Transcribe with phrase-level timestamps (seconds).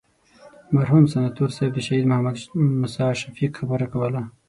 [0.75, 2.35] مرحوم ستانور صاحب د شهید محمد
[2.81, 4.21] موسی شفیق خبره کوله.